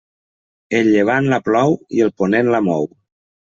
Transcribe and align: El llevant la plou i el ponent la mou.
El 0.79 0.89
llevant 0.95 1.29
la 1.35 1.39
plou 1.51 1.77
i 2.01 2.05
el 2.09 2.13
ponent 2.23 2.53
la 2.59 2.67
mou. 2.73 2.93